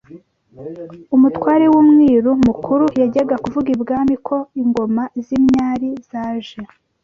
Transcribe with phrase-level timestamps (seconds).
[1.15, 6.59] Umutware w’umwiru mukuru yajyaga kuvuga i Bwami ko ingoma z’imyari zaje